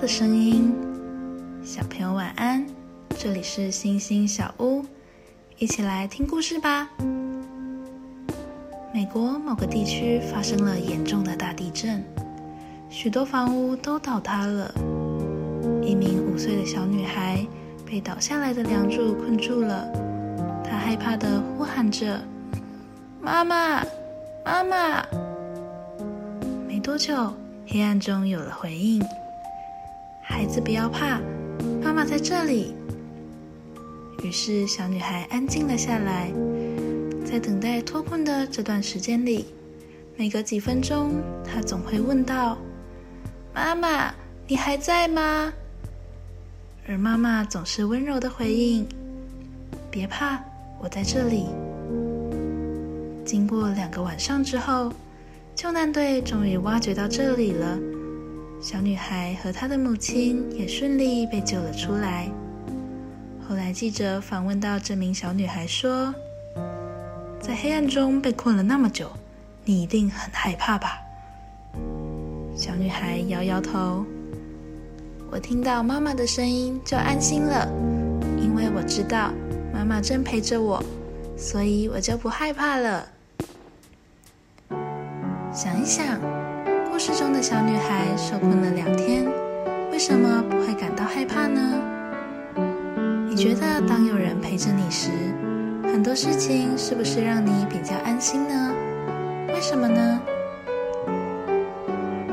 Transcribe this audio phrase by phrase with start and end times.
[0.00, 0.74] 的声音，
[1.64, 2.66] 小朋友晚安。
[3.18, 4.84] 这里是星星小屋，
[5.58, 6.90] 一起来听故事吧。
[8.92, 12.04] 美国某个地区发生了严重的大地震，
[12.90, 14.70] 许多房屋都倒塌了。
[15.82, 17.46] 一名五岁的小女孩
[17.86, 19.90] 被倒下来的梁柱困住了，
[20.62, 22.20] 她害怕的呼喊着
[23.18, 23.82] ：“妈妈，
[24.44, 25.02] 妈妈！”
[26.68, 27.32] 没多久，
[27.66, 29.02] 黑暗中有了回应。
[30.28, 31.20] 孩子不要怕，
[31.82, 32.74] 妈妈在这里。
[34.24, 36.32] 于是小女孩安静了下来，
[37.24, 39.46] 在等待脱困的这段时间里，
[40.16, 42.58] 每隔几分钟，她总会问道
[43.54, 44.12] ：“妈妈，
[44.48, 45.52] 你还在吗？”
[46.88, 48.86] 而妈妈总是温柔的回应
[49.90, 50.40] ：“别怕，
[50.82, 51.46] 我在这里。”
[53.24, 54.92] 经过两个晚上之后，
[55.54, 57.78] 救难队终于挖掘到这里了。
[58.60, 62.28] 小女孩和她的母亲也顺利被救了出来。
[63.48, 66.12] 后来记者访问到这名小女孩说
[67.38, 69.08] ：“在黑暗中被困了那么久，
[69.64, 70.98] 你一定很害怕吧？”
[72.56, 74.04] 小女孩摇摇头
[75.30, 77.70] ：“我听到妈妈的声音就安心了，
[78.36, 79.30] 因为我知道
[79.72, 80.82] 妈妈正陪着我，
[81.36, 83.08] 所以我就不害怕了。”
[85.54, 86.18] 想一想。
[86.96, 89.26] 故事中的小女孩受困了两天，
[89.92, 91.60] 为什么不会感到害怕呢？
[93.28, 95.10] 你觉得当有人陪着你时，
[95.82, 98.72] 很多事情是不是让你比较安心呢？
[99.48, 100.20] 为什么呢？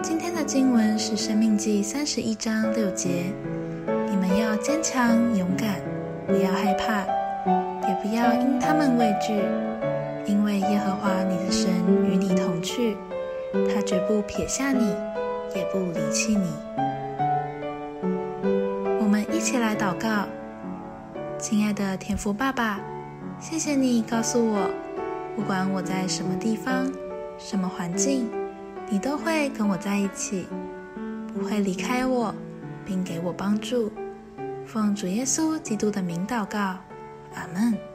[0.00, 3.32] 今天的经文是《生命记》三十一章六节，
[4.08, 5.80] 你们要坚强勇敢，
[6.24, 7.00] 不要害怕，
[7.88, 9.42] 也不要因他们畏惧，
[10.24, 11.68] 因为耶和华你的神
[12.08, 12.96] 与你同去。
[13.52, 14.94] 他绝不撇下你，
[15.54, 16.46] 也不离弃你。
[18.98, 20.26] 我们一起来祷告，
[21.38, 22.80] 亲爱的天父爸爸，
[23.38, 24.70] 谢谢你告诉我，
[25.36, 26.90] 不管我在什么地方、
[27.38, 28.30] 什么环境，
[28.88, 30.46] 你都会跟我在一起，
[31.34, 32.34] 不会离开我，
[32.86, 33.92] 并给我帮助。
[34.64, 36.58] 奉主耶稣基督的名祷告，
[37.34, 37.91] 阿门。